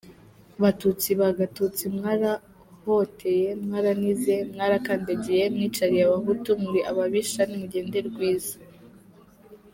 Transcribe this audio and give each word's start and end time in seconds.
Batutsi 0.61 1.09
ba 1.19 1.29
Gatutsi, 1.37 1.83
mwarahotoye, 1.95 3.47
mwaranize, 3.63 4.35
mwarakandagiye, 4.51 5.43
mwicariye 5.53 6.03
abahutu 6.07 6.51
muri 6.63 6.79
ababisha, 6.91 7.41
nimugende 7.45 7.97
rwiza. 8.09 8.55